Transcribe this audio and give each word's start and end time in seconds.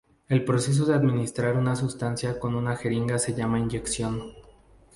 El 0.29 0.43
proceso 0.45 0.87
de 0.87 0.95
administrar 0.95 1.55
una 1.57 1.75
sustancia 1.75 2.39
con 2.39 2.55
una 2.55 2.75
jeringa 2.75 3.19
se 3.19 3.35
llama 3.35 3.59
inyección. 3.59 4.33